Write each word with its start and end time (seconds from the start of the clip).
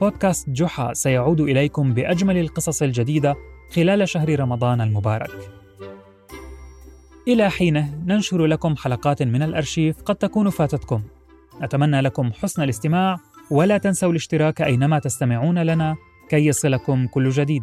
بودكاست 0.00 0.50
جحا 0.50 0.92
سيعود 0.92 1.40
إليكم 1.40 1.94
بأجمل 1.94 2.38
القصص 2.38 2.82
الجديدة 2.82 3.36
خلال 3.74 4.08
شهر 4.08 4.40
رمضان 4.40 4.80
المبارك. 4.80 5.30
إلى 7.28 7.50
حينه 7.50 8.02
ننشر 8.06 8.46
لكم 8.46 8.76
حلقات 8.76 9.22
من 9.22 9.42
الأرشيف 9.42 10.02
قد 10.02 10.16
تكون 10.16 10.50
فاتتكم. 10.50 11.02
نتمنى 11.62 12.00
لكم 12.00 12.32
حسن 12.32 12.62
الاستماع 12.62 13.16
ولا 13.50 13.78
تنسوا 13.78 14.10
الاشتراك 14.10 14.62
أينما 14.62 14.98
تستمعون 14.98 15.58
لنا 15.58 15.96
كي 16.28 16.46
يصلكم 16.46 17.06
كل 17.06 17.30
جديد. 17.30 17.62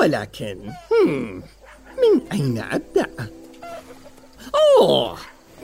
ولكن 0.00 0.72
من 1.98 2.32
أين 2.32 2.58
أبدأ؟ 2.58 3.10
أوه 4.80 5.18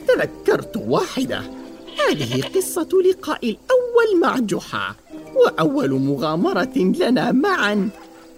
تذكرت 0.07 0.77
واحدة. 0.77 1.41
هذه 2.09 2.41
قصة 2.41 2.89
لقاء 3.09 3.49
الأول 3.49 4.21
مع 4.21 4.39
جحا 4.39 4.95
وأول 5.35 5.91
مغامرة 5.91 6.77
لنا 6.77 7.31
معا. 7.31 7.89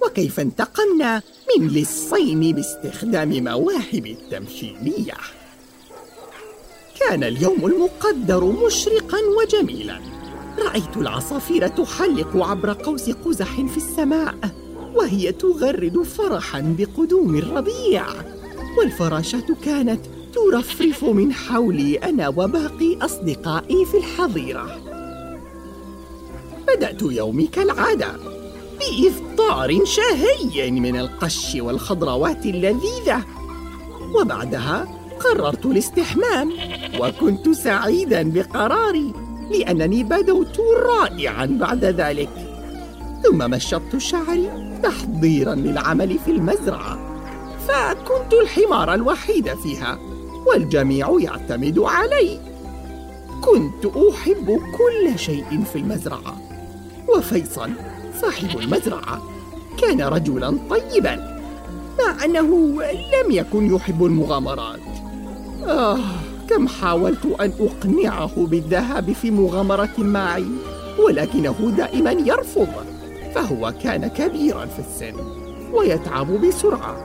وكيف 0.02 0.40
انتقمنا؟ 0.40 1.22
من 1.58 1.68
لصين 1.68 2.52
باستخدام 2.56 3.44
مواهب 3.44 4.06
التمثيلية. 4.06 5.18
كان 7.00 7.24
اليوم 7.24 7.66
المقدر 7.66 8.44
مشرقا 8.46 9.18
وجميلا. 9.38 10.13
رأيت 10.60 10.98
العصافير 10.98 11.68
تحلق 11.68 12.38
عبر 12.38 12.74
قوس 12.74 13.10
قزح 13.10 13.56
في 13.56 13.78
السماء 13.78 14.36
وهي 14.96 15.32
تغرد 15.32 16.04
فرحا 16.04 16.76
بقدوم 16.78 17.36
الربيع. 17.36 18.06
والفراشات 18.78 19.52
كانت 19.52 20.02
ترفرف 20.34 21.04
من 21.04 21.34
حولي 21.34 21.98
أنا 21.98 22.28
وباقي 22.28 22.98
أصدقائي 23.02 23.86
في 23.86 23.98
الحظيرة. 23.98 24.80
بدأت 26.68 27.02
يومي 27.02 27.48
كالعادة 27.48 28.08
بإفطار 28.80 29.86
شهي 29.86 30.72
من 30.72 31.00
القش 31.00 31.56
والخضروات 31.56 32.46
اللذيذة. 32.46 33.24
وبعدها 34.16 34.88
قررت 35.20 35.66
الاستحمام 35.66 36.54
وكنت 37.00 37.50
سعيدا 37.50 38.32
بقراري. 38.32 39.23
لأنني 39.52 40.04
بدوت 40.04 40.60
رائعا 40.86 41.46
بعد 41.46 41.86
ذلك. 41.86 42.30
ثم 43.24 43.52
مشطت 43.52 43.98
شعري 43.98 44.50
تحضيرا 44.84 45.56
للعمل 45.56 46.20
في 46.26 46.32
المزرعة 46.32 47.00
فكنت 47.68 48.34
الحمار 48.34 48.94
الوحيد 48.94 49.54
فيها 49.54 50.00
والجميع 50.48 51.18
يعتمد 51.20 51.80
علي. 51.80 52.40
كنت 53.42 53.86
أحب 53.86 54.60
كل 54.78 55.20
شيء 55.20 55.64
في 55.74 55.80
المزرعة 55.80 56.42
وفيصل 57.10 57.70
صاحب 58.22 58.60
المزرعة 58.60 59.22
كان 59.82 60.02
رجلا 60.02 60.58
طيبا 60.70 61.40
مع 62.00 62.26
أنه 62.26 62.48
لم 62.84 63.32
يكن 63.32 63.76
يحب 63.76 64.06
المغامرات. 64.06 64.80
آه 65.68 66.00
كم 66.54 66.68
حاولت 66.68 67.26
أن 67.42 67.54
أقنعه 67.60 68.32
بالذهاب 68.36 69.14
في 69.14 69.32
مغامرة 69.32 69.94
معي 69.98 70.46
ولكنه 71.00 71.74
دائما 71.78 72.12
يرفض 72.12 72.68
فهو 73.36 73.74
كان 73.84 74.08
كبيرا 74.08 74.66
في 74.66 74.80
السن 74.80 75.16
ويتعب 75.74 76.42
بسرعة 76.42 76.98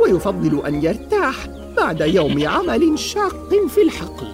ويفضل 0.00 0.66
أن 0.66 0.82
يرتاح 0.84 1.34
بعد 1.76 2.00
يوم 2.00 2.48
عمل 2.48 2.98
شاق 2.98 3.50
في 3.68 3.82
الحقل. 3.82 4.32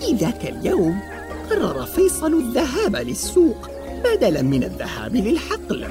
في 0.00 0.12
ذاك 0.12 0.46
اليوم 0.46 1.00
قرر 1.50 1.82
فيصل 1.82 2.32
الذهاب 2.32 2.96
للسوق 2.96 3.68
بدلا 4.04 4.42
من 4.42 4.64
الذهاب 4.64 5.16
للحقل 5.16 5.86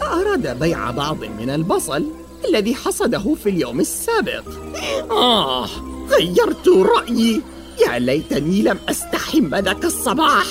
فأراد 0.00 0.58
بيع 0.58 0.90
بعض 0.90 1.16
من 1.40 1.50
البصل 1.50 2.04
الذي 2.48 2.74
حصده 2.74 3.34
في 3.34 3.48
اليوم 3.48 3.80
السابق. 3.80 4.44
آه! 5.10 5.95
غيرت 6.10 6.68
رأيي. 6.68 7.42
يا 7.86 7.98
ليتني 7.98 8.62
لم 8.62 8.78
أستحم 8.88 9.54
ذاك 9.54 9.84
الصباح. 9.84 10.46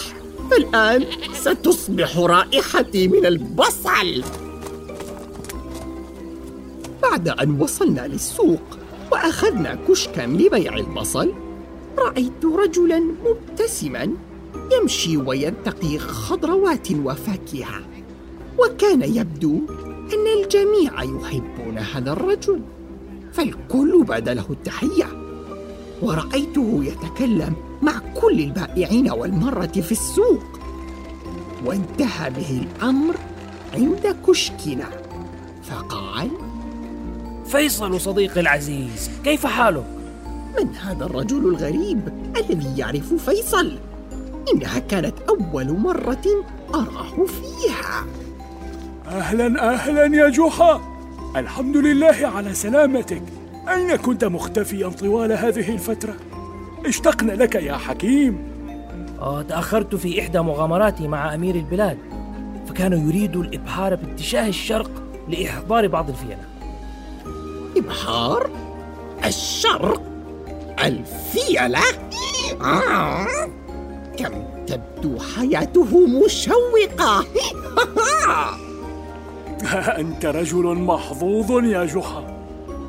فالآن 0.52 1.06
ستصبح 1.34 2.18
رائحتي 2.18 3.08
من 3.08 3.26
البصل. 3.26 4.24
بعد 7.04 7.30
أن 7.30 7.62
وصلنا 7.62 8.08
للسوق 8.08 8.62
وأخذنا 9.12 9.78
كشكا 9.88 10.22
لبيع 10.22 10.78
البصل 10.78 11.34
رأيت 11.98 12.46
رجلا 12.46 13.00
مبتسما 13.00 14.10
يمشي 14.72 15.18
وينتقي 15.18 15.98
خضروات 15.98 16.92
وفاكهة. 16.92 17.82
وكان 18.60 19.02
يبدو 19.02 19.62
أن 20.14 20.44
الجميع 20.44 21.04
يحبون 21.04 21.78
هذا 21.78 22.12
الرجل. 22.12 22.62
فالكل 23.34 24.04
بدا 24.04 24.34
له 24.34 24.46
التحية. 24.50 25.25
ورأيته 26.06 26.84
يتكلم 26.84 27.56
مع 27.82 27.94
كل 28.22 28.40
البائعين 28.40 29.12
والمرة 29.12 29.68
في 29.68 29.92
السوق. 29.92 30.44
وانتهى 31.66 32.30
به 32.30 32.62
الأمر 32.64 33.16
عند 33.74 34.16
كشكنا. 34.28 34.90
فقال 35.64 36.30
فيصل 37.46 38.02
صديقي 38.02 38.42
العزيز 38.42 39.10
كيف 39.24 39.46
حالك؟ 39.46 39.86
من 40.60 40.76
هذا 40.76 41.06
الرجل 41.06 41.38
الغريب 41.38 42.32
الذي 42.38 42.78
يعرف 42.78 43.14
فيصل؟ 43.14 43.78
إنها 44.54 44.80
كانت 44.80 45.14
أول 45.30 45.80
مرة 45.80 46.46
أراه 46.74 47.26
فيها. 47.26 48.06
أهلا 49.08 49.74
أهلا 49.74 50.16
يا 50.16 50.30
جحا 50.30 50.82
الحمد 51.36 51.78
لله 51.78 52.32
على 52.36 52.54
سلامتك. 52.54 53.24
أين 53.70 53.96
كنت 53.96 54.26
مختفيا 54.26 54.90
طوال 54.90 55.31
هذه 55.31 55.74
الفترة؟ 55.74 56.16
اشتقنا 56.86 57.31
لك 57.31 57.56
يا 57.56 57.74
حكيم 57.74 58.56
آه 59.20 59.42
تأخرت 59.42 59.96
في 59.96 60.22
إحدى 60.22 60.40
مغامراتي 60.40 61.08
مع 61.08 61.34
أمير 61.34 61.56
البلاد 61.56 61.98
فكان 62.68 63.08
يريد 63.08 63.36
الإبحار 63.36 63.96
باتجاه 63.96 64.48
الشرق 64.48 64.92
لإحضار 65.28 65.88
بعض 65.88 66.09
الفيلة 66.09 66.38
إبحار؟ 67.78 68.50
الشرق؟ 69.26 70.02
الفيلة؟ 70.86 71.84
آه. 72.62 73.28
كم 74.18 74.34
تبدو 74.68 75.20
حياته 75.20 76.08
مشوقة 76.08 77.26
أنت 80.00 80.26
رجل 80.26 80.64
محظوظ 80.64 81.64
يا 81.64 81.85
جحا 81.85 82.34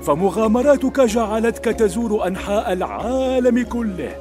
فمغامراتك 0.02 1.00
جعلتك 1.00 1.64
تزور 1.64 2.26
أنحاء 2.26 2.72
العالم 2.72 3.62
كله. 3.62 4.16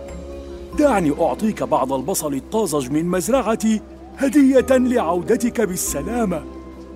دعني 0.80 1.14
أعطيك 1.22 1.64
بعض 1.64 1.94
البصل 1.94 2.34
الطازج 2.34 2.92
من 2.92 3.06
مزرعتي 3.06 3.82
هدية 4.18 4.68
لعودتك 4.70 5.62
بالسلامة. 5.62 6.44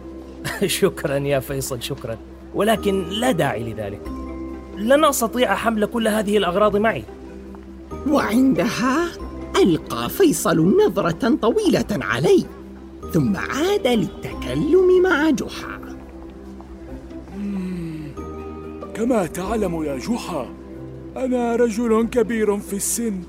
شكرا 0.66 1.16
يا 1.16 1.40
فيصل 1.40 1.82
شكرا. 1.82 2.18
ولكن 2.56 3.04
لا 3.10 3.32
داعي 3.32 3.74
لذلك. 3.74 4.02
لن 4.78 5.06
أستطيع 5.06 5.56
حمل 5.56 5.86
كل 5.86 6.08
هذه 6.08 6.38
الأغراض 6.38 6.78
معي. 6.78 7.04
وعندها 8.08 9.08
ألقى 9.64 10.10
فيصل 10.10 10.86
نظرة 10.86 11.38
طويلة 11.42 11.86
علي 11.92 12.46
ثم 13.14 13.38
عاد 13.38 13.88
للتكلم 13.88 15.02
مع 15.04 15.30
جحا. 15.30 15.79
كما 19.00 19.26
تعلم 19.26 19.84
يا 19.84 19.98
جحا 19.98 20.50
أنا 21.18 21.56
رجل 21.56 22.08
كبير 22.12 22.58
في 22.58 22.74
السن 22.74 23.22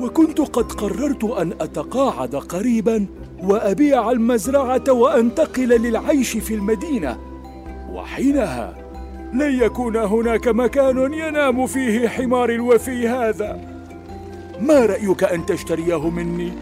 وكنت 0.00 0.40
قد 0.40 0.72
قررت 0.72 1.24
أن 1.24 1.52
أتقاعد 1.60 2.36
قريبا 2.36 3.06
وأبيع 3.42 4.10
المزرعة 4.10 4.84
وأنتقل 4.88 5.68
للعيش 5.68 6.36
في 6.36 6.54
المدينة 6.54 7.18
وحينها 7.92 8.74
لن 9.32 9.62
يكون 9.62 9.96
هناك 9.96 10.48
مكان 10.48 11.14
ينام 11.14 11.66
فيه 11.66 12.08
حمار 12.08 12.50
الوفي 12.50 13.08
هذا 13.08 13.60
ما 14.60 14.86
رأيك 14.86 15.24
أن 15.24 15.46
تشتريه 15.46 16.10
مني؟ 16.10 16.52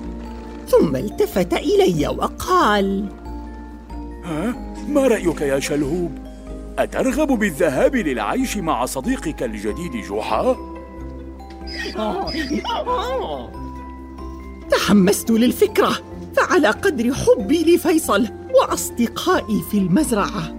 ثم 0.69 0.97
التفت 0.97 1.53
إلي 1.53 2.09
وقال 2.09 3.09
ها؟ 4.25 4.75
ما 4.89 5.07
رأيك 5.07 5.41
يا 5.41 5.61
شلهوب؟ 5.61 6.26
أترغب 6.79 7.29
بالذهاب 7.29 7.97
للعيش 7.97 8.57
مع 8.57 8.87
صديقك 8.87 9.43
الجديد 9.43 9.93
جحا؟ 9.93 10.57
تحمست 14.71 15.31
للفكرة 15.31 15.93
فعلى 16.37 16.69
قدر 16.69 17.15
حبي 17.15 17.75
لفيصل 17.75 18.29
وأصدقائي 18.55 19.63
في 19.71 19.79
المزرعة 19.79 20.57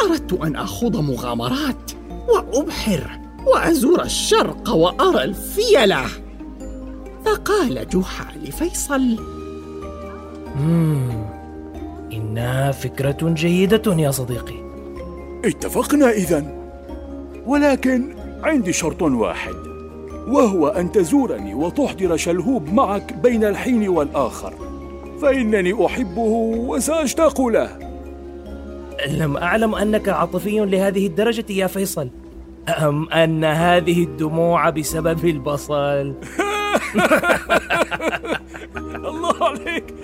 أردت 0.00 0.32
أن 0.32 0.56
أخوض 0.56 0.96
مغامرات 0.96 1.92
وأبحر 2.28 3.20
وأزور 3.46 4.02
الشرق 4.02 4.70
وأرى 4.70 5.24
الفيلة 5.24 6.04
فقال 7.24 7.88
جحا 7.88 8.32
لفيصل. 8.36 9.18
إنها 12.12 12.72
فكرة 12.72 13.18
جيدة 13.22 13.94
يا 13.94 14.10
صديقي 14.10 14.67
اتفقنا 15.44 16.10
إذا 16.10 16.44
ولكن 17.46 18.14
عندي 18.42 18.72
شرط 18.72 19.02
واحد 19.02 19.54
وهو 20.28 20.68
أن 20.68 20.92
تزورني 20.92 21.54
وتحضر 21.54 22.16
شلهوب 22.16 22.72
معك 22.72 23.12
بين 23.12 23.44
الحين 23.44 23.88
والآخر 23.88 24.52
فإنني 25.22 25.86
أحبه 25.86 26.30
وسأشتاق 26.68 27.40
له. 27.40 27.78
لم 29.08 29.36
أعلم 29.36 29.74
أنك 29.74 30.08
عاطفي 30.08 30.58
لهذه 30.58 31.06
الدرجة 31.06 31.44
يا 31.50 31.66
فيصل 31.66 32.10
أم 32.68 33.08
أن 33.08 33.44
هذه 33.44 34.04
الدموع 34.04 34.70
بسبب 34.70 35.24
البصل؟ 35.24 36.14
الله 39.10 39.44
عليك. 39.44 39.94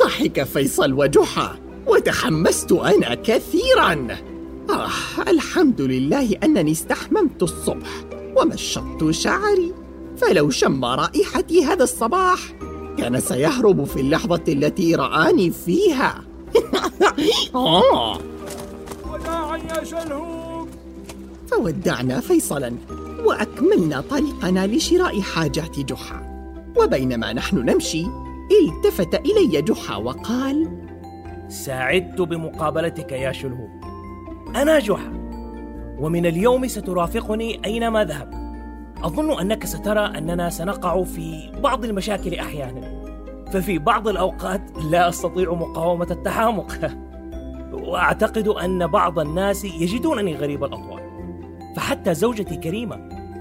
ضحك 0.00 0.42
فيصل 0.42 0.92
وجحا. 0.92 1.61
وتحمست 1.86 2.72
أنا 2.72 3.14
كثيرا. 3.14 4.18
آه 4.70 4.90
الحمد 5.28 5.80
لله 5.80 6.36
أنني 6.44 6.72
استحممت 6.72 7.42
الصبح 7.42 7.88
ومشطت 8.36 9.10
شعري. 9.10 9.72
فلو 10.16 10.50
شم 10.50 10.84
رائحتي 10.84 11.64
هذا 11.64 11.84
الصباح 11.84 12.38
كان 12.98 13.20
سيهرب 13.20 13.84
في 13.84 14.00
اللحظة 14.00 14.42
التي 14.48 14.94
رآني 14.94 15.50
فيها. 15.50 16.24
آه. 17.54 18.18
وداعا 19.12 19.56
يا 19.56 19.84
شلهوب. 19.84 20.68
فودعنا 21.50 22.20
فيصلا 22.20 22.72
وأكملنا 23.24 24.00
طريقنا 24.00 24.66
لشراء 24.66 25.20
حاجات 25.20 25.78
جحا. 25.78 26.32
وبينما 26.76 27.32
نحن 27.32 27.56
نمشي 27.56 28.06
التفت 28.52 29.14
إلي 29.14 29.62
جحا 29.62 29.96
وقال 29.96 30.68
سعدت 31.52 32.20
بمقابلتك 32.20 33.12
يا 33.12 33.32
شلهوب 33.32 33.70
أنا 34.56 34.78
جحا 34.78 35.12
ومن 35.98 36.26
اليوم 36.26 36.66
سترافقني 36.66 37.60
أينما 37.64 38.04
ذهبت 38.04 38.34
أظن 39.04 39.40
أنك 39.40 39.66
سترى 39.66 40.00
أننا 40.00 40.50
سنقع 40.50 41.02
في 41.02 41.52
بعض 41.62 41.84
المشاكل 41.84 42.34
أحيانا. 42.34 43.02
ففي 43.52 43.78
بعض 43.78 44.08
الأوقات 44.08 44.60
لا 44.90 45.08
أستطيع 45.08 45.54
مقاومة 45.54 46.06
التحامق 46.10 46.72
وأعتقد 47.88 48.48
أن 48.48 48.86
بعض 48.86 49.18
الناس 49.18 49.64
يجدونني 49.64 50.36
غريب 50.36 50.64
الأطوار. 50.64 51.02
فحتى 51.76 52.14
زوجتي 52.14 52.56
كريمة 52.56 52.96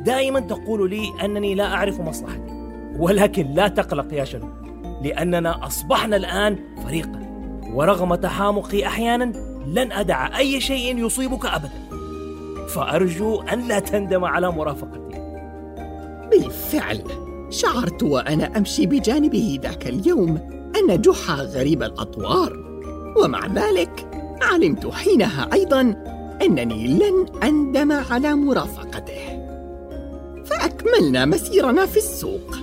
دائما 0.05 0.39
تقول 0.39 0.89
لي 0.89 1.11
أنني 1.25 1.55
لا 1.55 1.73
أعرف 1.73 2.01
مصلحتي. 2.01 2.71
ولكن 2.99 3.47
لا 3.47 3.67
تقلق 3.67 4.13
يا 4.13 4.23
شنو 4.23 4.47
لأننا 5.01 5.65
أصبحنا 5.67 6.15
الآن 6.15 6.59
فريقا. 6.83 7.30
ورغم 7.73 8.15
تحامقي 8.15 8.87
أحيانا 8.87 9.33
لن 9.67 9.91
أدع 9.91 10.37
أي 10.37 10.61
شيء 10.61 11.05
يصيبك 11.05 11.45
أبدا. 11.45 11.81
فأرجو 12.67 13.41
أن 13.41 13.67
لا 13.67 13.79
تندم 13.79 14.25
على 14.25 14.51
مرافقتي. 14.51 15.21
بالفعل. 16.31 17.03
شعرت 17.49 18.03
وأنا 18.03 18.57
أمشي 18.57 18.85
بجانبه 18.85 19.59
ذاك 19.63 19.87
اليوم 19.87 20.37
أن 20.77 21.01
جحا 21.01 21.35
غريب 21.35 21.83
الأطوار. 21.83 22.57
ومع 23.23 23.47
ذلك 23.47 24.07
علمت 24.41 24.87
حينها 24.87 25.49
أيضا 25.53 25.81
أنني 26.41 26.87
لن 26.87 27.25
أندم 27.43 27.91
على 27.91 28.35
مرافقته. 28.35 29.41
فأكملنا 30.45 31.25
مسيرنا 31.25 31.85
في 31.85 31.97
السوق 31.97 32.55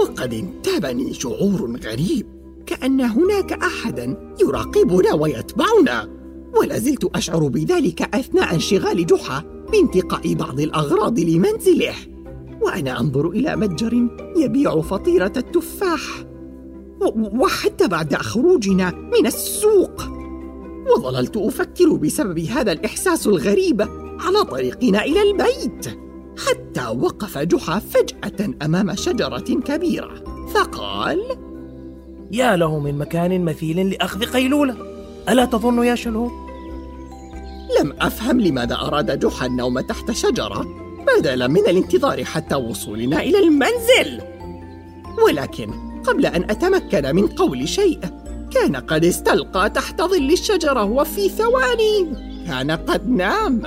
وقد 0.00 0.32
انتابني 0.32 1.14
شعور 1.14 1.80
غريب. 1.84 2.31
كأن 2.72 3.00
هناك 3.00 3.52
أحدا 3.52 4.34
يراقبنا 4.40 5.14
ويتبعنا. 5.14 6.08
ولا 6.56 6.78
زلت 6.78 7.04
أشعر 7.04 7.48
بذلك 7.48 8.14
أثناء 8.14 8.54
انشغال 8.54 9.06
جحا 9.06 9.44
بانتقاء 9.72 10.34
بعض 10.34 10.60
الأغراض 10.60 11.20
لمنزله. 11.20 11.94
وأنا 12.62 13.00
أنظر 13.00 13.28
إلى 13.28 13.56
متجر 13.56 14.08
يبيع 14.36 14.80
فطيرة 14.80 15.32
التفاح. 15.36 16.00
وحتى 17.16 17.88
بعد 17.88 18.14
خروجنا 18.14 18.90
من 18.90 19.26
السوق. 19.26 20.02
وظللت 20.96 21.36
أفكر 21.36 21.92
بسبب 21.92 22.38
هذا 22.38 22.72
الإحساس 22.72 23.26
الغريب 23.26 23.82
على 24.20 24.44
طريقنا 24.44 25.04
إلى 25.04 25.22
البيت. 25.22 25.86
حتى 26.48 26.86
وقف 26.98 27.38
جحا 27.38 27.78
فجأة 27.78 28.54
أمام 28.62 28.94
شجرة 28.94 29.60
كبيرة. 29.64 30.14
فقال 30.54 31.20
يا 32.32 32.56
له 32.56 32.78
من 32.78 32.98
مكان 32.98 33.44
مثيل 33.44 33.90
لأخذ 33.90 34.24
قيلولة. 34.24 34.76
ألا 35.28 35.44
تظن 35.44 35.84
يا 35.84 35.94
شلهوب؟ 35.94 36.30
لم 37.80 37.94
أفهم 38.00 38.40
لماذا 38.40 38.74
أراد 38.74 39.18
جحا 39.18 39.46
النوم 39.46 39.80
تحت 39.80 40.10
شجرة. 40.10 40.66
بدلا 41.18 41.46
من 41.46 41.60
الانتظار 41.60 42.24
حتى 42.24 42.54
وصولنا 42.54 43.22
إلى 43.22 43.38
المنزل. 43.38 44.20
ولكن 45.26 45.70
قبل 46.06 46.26
أن 46.26 46.50
أتمكن 46.50 47.14
من 47.14 47.26
قول 47.26 47.68
شيء 47.68 48.00
كان 48.50 48.76
قد 48.76 49.04
استلقى 49.04 49.70
تحت 49.70 50.02
ظل 50.02 50.32
الشجرة 50.32 50.84
وفي 50.84 51.28
ثواني. 51.28 52.06
كان 52.46 52.70
قد 52.70 53.08
نام. 53.08 53.62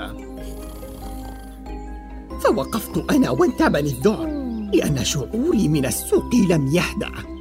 فوقفت 2.39 3.11
أنا 3.11 3.29
وانتابني 3.29 3.89
الذعر 3.89 4.27
لأن 4.73 5.03
شعوري 5.03 5.67
من 5.67 5.85
السوق 5.85 6.35
لم 6.49 6.67
يهدأ. 6.67 7.34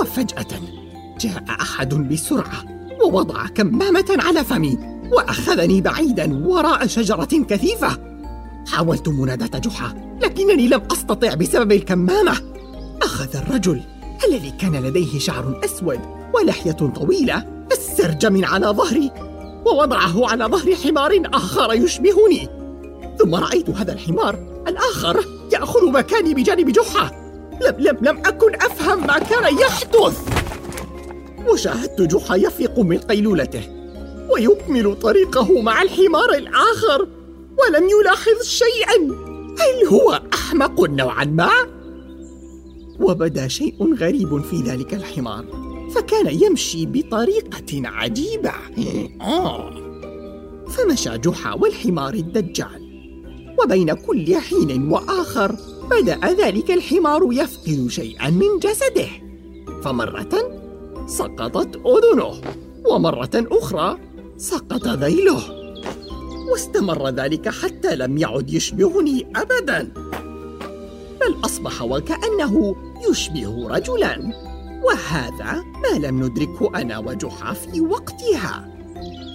وفجأة 0.00 0.60
جاء 1.20 1.44
أحد 1.48 1.94
بسرعة 1.94 2.64
ووضع 3.04 3.46
كمامة 3.46 4.16
على 4.18 4.44
فمي 4.44 4.78
وأخذني 5.12 5.80
بعيدا 5.80 6.46
وراء 6.46 6.86
شجرة 6.86 7.44
كثيفة. 7.48 7.98
حاولت 8.68 9.08
مناداة 9.08 9.58
جحا 9.58 10.18
لكنني 10.22 10.68
لم 10.68 10.82
أستطع 10.92 11.34
بسبب 11.34 11.72
الكمامة. 11.72 12.32
أخذ 13.02 13.36
الرجل 13.36 13.82
الذي 14.28 14.50
كان 14.50 14.76
لديه 14.76 15.18
شعر 15.18 15.60
أسود 15.64 16.00
ولحية 16.34 16.72
طويلة 16.72 17.66
السرج 17.72 18.26
من 18.26 18.44
على 18.44 18.66
ظهري 18.66 19.10
ووضعه 19.66 20.30
على 20.30 20.44
ظهر 20.44 20.74
حمار 20.74 21.22
آخر 21.34 21.72
يشبهني. 21.72 22.48
ثم 23.18 23.34
رأيت 23.34 23.70
هذا 23.70 23.92
الحمار 23.92 24.64
الآخر 24.68 25.24
يأخذ 25.52 25.90
مكاني 25.90 26.34
بجانب 26.34 26.70
جحا. 26.70 27.23
لم, 27.60 27.74
لم, 27.78 27.98
لم 28.00 28.18
أكن 28.26 28.54
أفهم 28.54 29.06
ما 29.06 29.18
كان 29.18 29.58
يحدث 29.58 30.44
وشاهدت 31.48 32.00
جحا 32.02 32.36
يفيق 32.36 32.78
من 32.78 32.98
قيلولته 32.98 33.68
ويكمل 34.30 34.96
طريقه 34.98 35.60
مع 35.62 35.82
الحمار 35.82 36.34
الآخر 36.34 37.08
ولم 37.58 37.88
يلاحظ 37.88 38.42
شيئا 38.42 38.96
هل 39.58 39.86
هو 39.88 40.22
أحمق 40.34 40.80
نوعا 40.80 41.24
ما؟ 41.24 41.50
وبدا 43.00 43.48
شيء 43.48 43.94
غريب 43.94 44.42
في 44.42 44.56
ذلك 44.56 44.94
الحمار 44.94 45.44
فكان 45.94 46.40
يمشي 46.42 46.86
بطريقة 46.86 47.88
عجيبة. 47.88 48.52
فمشى 50.74 51.18
جحا 51.18 51.54
والحمار 51.54 52.14
الدجال 52.14 52.84
وبين 53.62 53.94
كل 53.94 54.36
حين 54.36 54.92
وآخر 54.92 55.56
بدأ 55.90 56.32
ذلك 56.32 56.70
الحمار 56.70 57.28
يفقد 57.32 57.86
شيئا 57.88 58.30
من 58.30 58.58
جسده. 58.58 59.08
فمرة 59.82 60.60
سقطت 61.06 61.76
أذنه 61.76 62.40
ومرة 62.90 63.30
أخرى 63.34 63.98
سقط 64.36 64.88
ذيله. 64.88 65.42
واستمر 66.52 67.08
ذلك 67.08 67.48
حتى 67.48 67.96
لم 67.96 68.18
يعد 68.18 68.50
يشبهني 68.50 69.26
أبدا. 69.36 69.92
بل 71.20 71.44
أصبح 71.44 71.82
وكأنه 71.82 72.76
يشبه 73.10 73.68
رجلا. 73.68 74.32
وهذا 74.84 75.64
ما 75.82 76.06
لم 76.06 76.24
ندركه 76.24 76.70
أنا 76.74 76.98
وجحا 76.98 77.52
في 77.52 77.80
وقتها. 77.80 78.74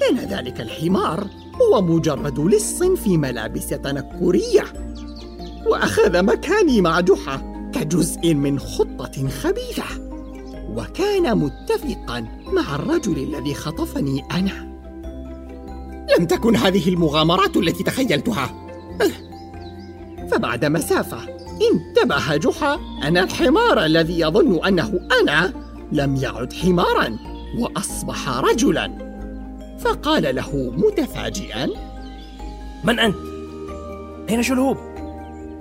إن 0.10 0.18
ذلك 0.18 0.62
الحمار 0.62 1.27
هو 1.62 1.82
مجرد 1.82 2.39
لص 2.39 2.84
في 2.84 3.18
ملابس 3.18 3.68
تنكرية. 3.68 4.63
وأخذ 5.66 6.24
مكاني 6.24 6.82
مع 6.82 7.00
جحا 7.00 7.50
كجزء 7.74 8.34
من 8.34 8.60
خطة 8.60 9.30
خبيثة 9.30 10.10
وكان 10.75 11.38
متفقا 11.38 12.28
مع 12.54 12.75
الرجل 12.75 13.18
الذي 13.18 13.54
خطفني 13.54 14.24
أنا 14.32 14.70
لم 16.18 16.25
تكن 16.25 16.56
هذه 16.56 16.89
المغامرات 16.89 17.58
التي 17.58 17.84
تخيلتها 17.84 18.70
فبعد 20.32 20.66
مسافة 20.66 21.18
انتبه 21.72 22.36
جحا 22.36 22.80
أن 23.04 23.18
الحمار 23.18 23.86
الذي 23.86 24.20
يظن 24.20 24.66
أنه 24.66 25.00
أنا 25.22 25.54
لم 25.92 26.16
يعد 26.16 26.54
حمارا 26.54 27.18
وأصبح 27.58 28.30
رجلا 28.30 29.10
فقال 29.80 30.36
له 30.36 30.74
متفاجئا 30.78 31.70
من 32.84 33.00
أنت؟ 33.00 33.16
أين 34.30 34.44
شلهوب؟ 34.44 34.78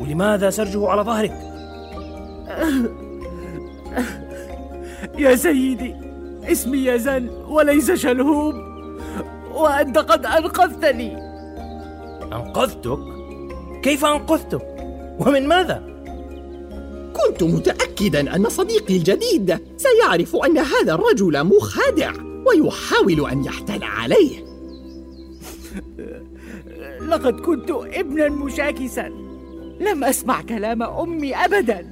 ولماذا 0.01 0.51
سرجه 0.51 0.89
على 0.89 1.03
ظهرك؟ 1.03 1.35
يا 5.19 5.37
سيدي 5.37 5.95
اسمي 6.45 6.79
يزن 6.79 7.29
وليس 7.49 7.91
شلهوب 7.91 8.55
وأنت 9.55 9.99
قد 9.99 10.27
أنقذتني 10.27 11.17
أنقذتك؟ 12.33 12.99
كيف 13.83 14.05
أنقذتك؟ 14.05 14.67
ومن 15.19 15.49
ماذا؟ 15.49 15.83
كنت 17.13 17.43
متأكدا 17.43 18.37
أن 18.37 18.49
صديقي 18.49 18.97
الجديد 18.97 19.59
سيعرف 19.77 20.37
أن 20.37 20.59
هذا 20.59 20.95
الرجل 20.95 21.45
مخادع 21.45 22.13
ويحاول 22.47 23.31
أن 23.31 23.45
يحتال 23.45 23.85
عليه 23.85 24.45
لقد 27.09 27.41
كنت 27.41 27.71
ابنا 27.71 28.29
مشاكسا 28.29 29.28
لم 29.81 30.05
أسمع 30.05 30.41
كلام 30.41 30.83
أمي 30.83 31.35
أبدا 31.35 31.91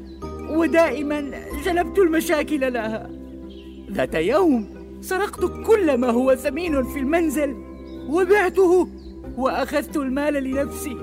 ودائما 0.50 1.30
جلبت 1.64 1.98
المشاكل 1.98 2.72
لها. 2.72 3.10
ذات 3.90 4.14
يوم 4.14 4.68
سرقت 5.00 5.66
كل 5.66 5.98
ما 5.98 6.10
هو 6.10 6.34
ثمين 6.34 6.82
في 6.82 6.98
المنزل 6.98 7.56
وبعته 8.08 8.88
وأخذت 9.36 9.96
المال 9.96 10.34
لنفسي. 10.34 10.96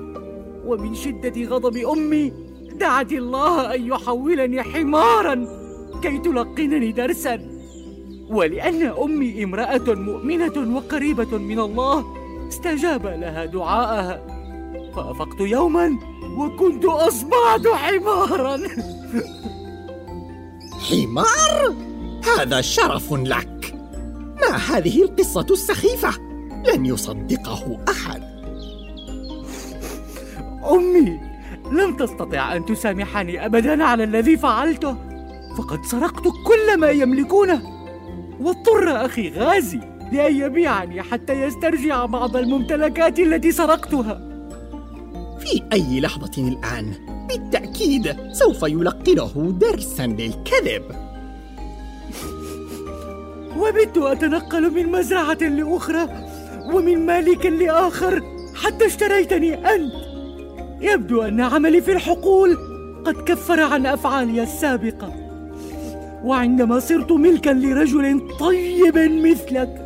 ومن 0.66 0.94
شدة 0.94 1.44
غضب 1.44 1.76
أمي 1.76 2.32
دعت 2.74 3.12
الله 3.12 3.74
أن 3.74 3.86
يحولني 3.86 4.62
حمارا 4.62 5.46
كي 6.02 6.18
تلقنني 6.18 6.92
درسا. 6.92 7.40
ولأن 8.30 8.82
أمي 8.82 9.44
امرأة 9.44 9.94
مؤمنة 9.94 10.76
وقريبة 10.76 11.38
من 11.38 11.58
الله 11.58 12.04
استجاب 12.48 13.06
لها 13.06 13.44
دعاءها. 13.44 14.26
فأفقت 14.96 15.40
يوما 15.40 15.98
وكنت 16.36 16.84
أصبحت 16.84 17.66
حمارا. 17.66 18.60
حمار؟ 20.90 21.74
هذا 22.38 22.60
شرف 22.60 23.12
لك. 23.12 23.74
ما 24.40 24.56
هذه 24.56 25.02
القصة 25.02 25.46
السخيفة؟ 25.50 26.10
لن 26.66 26.86
يصدقه 26.86 27.78
أحد. 27.88 28.22
أمي 30.70 31.20
لم 31.72 31.96
تستطع 31.96 32.56
أن 32.56 32.64
تسامحني 32.64 33.46
أبدا 33.46 33.84
على 33.84 34.04
الذي 34.04 34.36
فعلته. 34.36 34.96
فقد 35.58 35.84
سرقت 35.84 36.22
كل 36.22 36.78
ما 36.78 36.90
يملكونه. 36.90 37.62
واضطر 38.40 39.06
أخي 39.06 39.30
غازي 39.30 39.80
لأن 40.12 40.36
يبيعني 40.36 41.02
حتى 41.02 41.32
يسترجع 41.32 42.06
بعض 42.06 42.36
الممتلكات 42.36 43.18
التي 43.18 43.52
سرقتها. 43.52 44.33
في 45.44 45.62
أي 45.72 46.00
لحظة 46.00 46.48
الآن. 46.48 46.92
بالتأكيد 47.28 48.16
سوف 48.32 48.62
يلقنه 48.62 49.54
درسا 49.60 50.06
للكذب. 50.06 50.82
وبت 53.60 53.96
أتنقل 53.96 54.74
من 54.74 54.92
مزرعة 54.92 55.38
لأخرى 55.42 56.08
ومن 56.72 57.06
مالك 57.06 57.46
لآخر 57.46 58.22
حتى 58.54 58.86
اشتريتني 58.86 59.74
أنت. 59.74 59.92
يبدو 60.80 61.22
أن 61.22 61.40
عملي 61.40 61.80
في 61.80 61.92
الحقول 61.92 62.56
قد 63.04 63.14
كفر 63.14 63.60
عن 63.60 63.86
أفعالي 63.86 64.42
السابقة. 64.42 65.12
وعندما 66.24 66.80
صرت 66.80 67.12
ملكا 67.12 67.50
لرجل 67.50 68.28
طيب 68.40 68.98
مثلك 68.98 69.80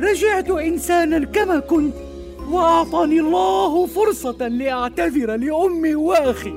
رجعت 0.00 0.50
إنسانا 0.50 1.24
كما 1.24 1.58
كنت. 1.58 1.94
وأعطاني 2.50 3.20
الله 3.20 3.86
فرصة 3.86 4.48
لأعتذر 4.48 5.36
لأمي 5.36 5.94
وأخي. 5.94 6.52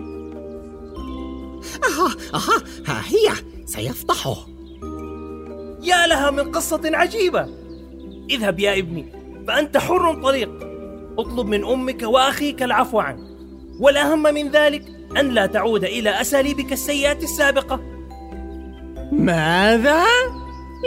أها 1.84 2.15
أها 2.34 2.63
ها 2.88 3.01
هي 3.08 3.34
سيفضحه. 3.65 4.36
يا 5.82 6.08
لها 6.08 6.32
من 6.32 6.51
قصة 6.51 6.82
عجيبة. 6.86 7.48
اذهب 8.29 8.60
يا 8.60 8.79
ابني 8.79 9.06
فأنت 9.48 9.77
حر 9.77 10.24
طليق. 10.24 10.50
اطلب 11.20 11.48
من 11.48 11.65
أمك 11.65 12.01
وأخيك 12.03 12.63
العفو 12.63 13.00
عنك 13.00 13.20
والأهم 13.79 14.24
من 14.24 14.51
ذلك 14.51 14.86
أن 15.20 15.29
لا 15.29 15.46
تعود 15.46 15.84
إلى 15.84 16.22
أساليبك 16.22 16.74
السيئة 16.74 17.24
السابقة. 17.24 17.79
ماذا؟ 19.12 20.03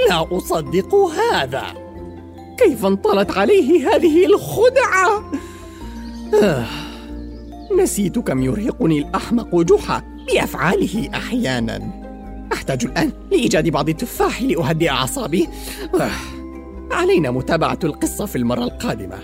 لا 0.08 0.36
أصدق 0.36 0.94
هذا. 0.94 1.89
كيف 2.64 2.86
انطلت 2.86 3.30
عليه 3.38 3.88
هذه 3.88 4.26
الخدعة؟ 4.26 5.32
آه. 6.42 6.66
نسيت 7.78 8.18
كم 8.18 8.42
يرهقني 8.42 8.98
الأحمق 8.98 9.56
جحا 9.56 10.02
بأفعاله 10.26 11.10
أحيانا 11.14 11.80
أحتاج 12.52 12.84
الآن 12.84 13.12
لإيجاد 13.30 13.68
بعض 13.68 13.88
التفاح 13.88 14.42
لأهدئ 14.42 14.88
أعصابي 14.88 15.48
آه. 16.00 16.10
علينا 16.90 17.30
متابعة 17.30 17.78
القصة 17.84 18.26
في 18.26 18.36
المرة 18.36 18.64
القادمة 18.64 19.18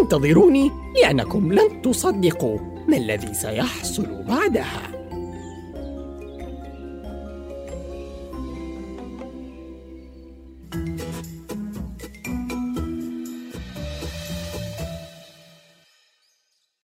انتظروني 0.00 0.70
لأنكم 1.02 1.52
لن 1.52 1.82
تصدقوا 1.82 2.58
ما 2.88 2.96
الذي 2.96 3.34
سيحصل 3.34 4.24
بعدها 4.28 5.01